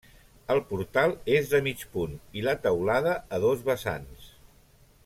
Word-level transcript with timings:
El 0.53 0.61
portal 0.69 1.13
és 1.35 1.51
de 1.51 1.59
mig 1.67 1.83
punt 1.97 2.17
i 2.41 2.45
la 2.49 2.57
teulada 2.65 3.15
a 3.39 3.43
dos 3.47 3.63
vessants. 3.71 4.35